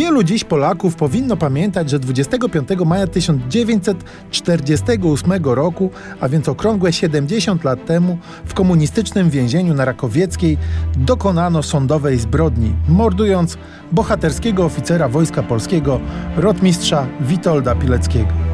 Wielu 0.00 0.22
dziś 0.22 0.44
Polaków 0.44 0.96
powinno 0.96 1.36
pamiętać, 1.36 1.90
że 1.90 1.98
25 1.98 2.68
maja 2.86 3.06
1948 3.06 5.44
roku, 5.44 5.90
a 6.20 6.28
więc 6.28 6.48
okrągłe 6.48 6.92
70 6.92 7.64
lat 7.64 7.86
temu, 7.86 8.18
w 8.44 8.54
komunistycznym 8.54 9.30
więzieniu 9.30 9.74
na 9.74 9.84
Rakowieckiej 9.84 10.58
dokonano 10.96 11.62
sądowej 11.62 12.18
zbrodni, 12.18 12.74
mordując 12.88 13.58
bohaterskiego 13.92 14.64
oficera 14.64 15.08
Wojska 15.08 15.42
Polskiego, 15.42 16.00
rotmistrza 16.36 17.06
Witolda 17.20 17.74
Pileckiego. 17.74 18.49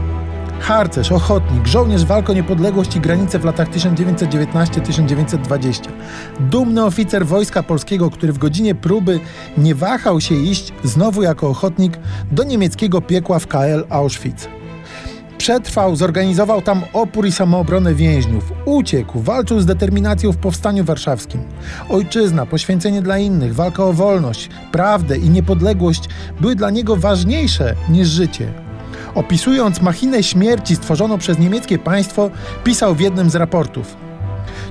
Harcerz, 0.61 1.13
ochotnik, 1.13 1.67
żołnierz 1.67 2.05
walk 2.05 2.31
o 2.31 2.33
niepodległość 2.33 2.97
i 2.97 3.01
granice 3.01 3.39
w 3.39 3.45
latach 3.45 3.71
1919-1920. 3.71 5.81
Dumny 6.41 6.85
oficer 6.85 7.27
Wojska 7.27 7.63
Polskiego, 7.63 8.11
który 8.11 8.33
w 8.33 8.39
godzinie 8.39 8.75
próby 8.75 9.21
nie 9.59 9.75
wahał 9.75 10.21
się 10.21 10.35
iść 10.35 10.73
znowu 10.85 11.23
jako 11.23 11.49
ochotnik 11.49 11.99
do 12.33 12.45
niemieckiego 12.45 13.01
piekła 13.01 13.39
w 13.39 13.47
KL 13.47 13.85
Auschwitz. 13.89 14.49
Przetrwał, 15.39 15.97
zorganizował 15.97 16.63
tam 16.63 16.83
opór 16.93 17.27
i 17.27 17.33
samoobronę 17.33 17.95
więźniów. 17.95 18.53
Uciekł, 18.65 19.21
walczył 19.21 19.61
z 19.61 19.67
determinacją 19.67 20.33
w 20.33 20.37
powstaniu 20.37 20.85
warszawskim. 20.85 21.41
Ojczyzna, 21.89 22.47
poświęcenie 22.47 23.03
dla 23.03 23.19
innych, 23.19 23.55
walka 23.55 23.85
o 23.85 23.93
wolność, 23.93 24.49
prawdę 24.73 25.19
i 25.19 25.31
niepodległość 25.31 26.09
były 26.41 26.55
dla 26.55 26.71
niego 26.71 26.97
ważniejsze 26.97 27.75
niż 27.89 28.09
życie. 28.09 28.66
Opisując 29.17 29.83
machinę 29.83 30.23
śmierci 30.23 30.77
stworzoną 30.77 31.19
przez 31.19 31.39
niemieckie 31.39 31.79
państwo, 31.79 32.31
pisał 32.65 32.95
w 32.95 33.01
jednym 33.01 33.31
z 33.31 33.35
raportów: 33.35 33.97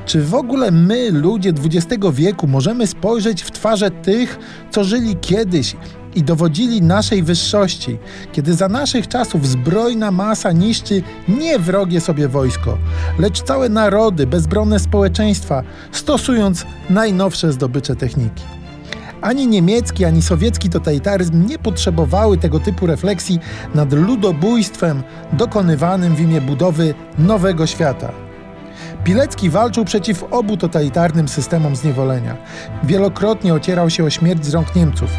Czy 0.05 0.21
w 0.21 0.35
ogóle 0.35 0.71
my, 0.71 1.11
ludzie 1.11 1.49
XX 1.49 2.03
wieku, 2.13 2.47
możemy 2.47 2.87
spojrzeć 2.87 3.43
w 3.43 3.51
twarze 3.51 3.91
tych, 3.91 4.39
co 4.71 4.83
żyli 4.83 5.15
kiedyś 5.15 5.75
i 6.15 6.23
dowodzili 6.23 6.81
naszej 6.81 7.23
wyższości, 7.23 7.97
kiedy 8.31 8.53
za 8.53 8.69
naszych 8.69 9.07
czasów 9.07 9.47
zbrojna 9.47 10.11
masa 10.11 10.51
niszczy 10.51 11.01
nie 11.27 11.59
wrogie 11.59 12.01
sobie 12.01 12.27
wojsko, 12.27 12.77
lecz 13.19 13.41
całe 13.41 13.69
narody, 13.69 14.27
bezbronne 14.27 14.79
społeczeństwa, 14.79 15.63
stosując 15.91 16.65
najnowsze 16.89 17.51
zdobycze 17.51 17.95
techniki? 17.95 18.54
Ani 19.25 19.47
niemiecki, 19.47 20.05
ani 20.05 20.21
sowiecki 20.21 20.69
totalitaryzm 20.69 21.47
nie 21.47 21.59
potrzebowały 21.59 22.37
tego 22.37 22.59
typu 22.59 22.87
refleksji 22.87 23.39
nad 23.75 23.93
ludobójstwem 23.93 25.03
dokonywanym 25.33 26.15
w 26.15 26.21
imię 26.21 26.41
budowy 26.41 26.93
nowego 27.17 27.67
świata. 27.67 28.11
Pilecki 29.03 29.49
walczył 29.49 29.85
przeciw 29.85 30.23
obu 30.31 30.57
totalitarnym 30.57 31.27
systemom 31.27 31.75
zniewolenia. 31.75 32.37
Wielokrotnie 32.83 33.53
ocierał 33.53 33.89
się 33.89 34.03
o 34.03 34.09
śmierć 34.09 34.45
z 34.45 34.53
rąk 34.53 34.75
Niemców. 34.75 35.09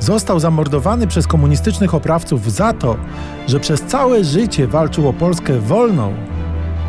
Został 0.00 0.40
zamordowany 0.40 1.06
przez 1.06 1.26
komunistycznych 1.26 1.94
oprawców 1.94 2.52
za 2.52 2.72
to, 2.72 2.96
że 3.46 3.60
przez 3.60 3.82
całe 3.82 4.24
życie 4.24 4.66
walczył 4.66 5.08
o 5.08 5.12
Polskę 5.12 5.58
wolną 5.60 6.14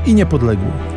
i 0.05 0.13
niepodległą. 0.13 0.92